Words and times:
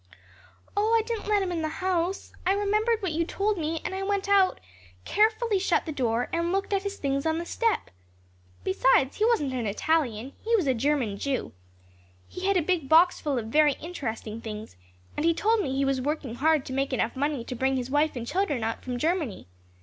"Oh, 0.75 0.95
I 0.97 1.03
didn't 1.03 1.27
let 1.27 1.43
him 1.43 1.51
in 1.51 1.61
the 1.61 1.67
house. 1.67 2.33
I 2.43 2.53
remembered 2.53 3.03
what 3.03 3.11
you 3.11 3.23
told 3.23 3.59
me, 3.59 3.79
and 3.85 3.93
I 3.93 4.01
went 4.01 4.27
out, 4.27 4.59
carefully 5.05 5.59
shut 5.59 5.85
the 5.85 5.91
door, 5.91 6.27
and 6.33 6.51
looked 6.51 6.73
at 6.73 6.81
his 6.81 6.97
things 6.97 7.23
on 7.23 7.37
the 7.37 7.45
step. 7.45 7.91
Besides, 8.63 9.17
he 9.17 9.25
wasn't 9.25 9.53
an 9.53 9.67
Italian 9.67 10.33
he 10.43 10.55
was 10.55 10.65
a 10.65 10.73
German 10.73 11.19
Jew. 11.19 11.51
He 12.27 12.47
had 12.47 12.57
a 12.57 12.63
big 12.63 12.89
box 12.89 13.21
full 13.21 13.37
of 13.37 13.49
very 13.49 13.73
interesting 13.73 14.41
things 14.41 14.75
and 15.15 15.23
he 15.23 15.35
told 15.35 15.59
me 15.61 15.75
he 15.75 15.85
was 15.85 16.01
working 16.01 16.33
hard 16.33 16.65
to 16.65 16.73
make 16.73 16.91
enough 16.93 17.15
money 17.15 17.43
to 17.43 17.53
bring 17.55 17.75
his 17.75 17.91
wife 17.91 18.15
and 18.15 18.25
children 18.25 18.63
out 18.63 18.83
from 18.83 18.97
Germany. 18.97 19.45